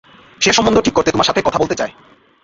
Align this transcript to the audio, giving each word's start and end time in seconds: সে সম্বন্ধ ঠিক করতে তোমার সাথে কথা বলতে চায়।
সে 0.41 0.51
সম্বন্ধ 0.53 0.77
ঠিক 0.81 0.93
করতে 0.93 1.11
তোমার 1.11 1.25
সাথে 1.25 1.41
কথা 1.41 1.59
বলতে 1.59 1.75
চায়। 1.75 1.93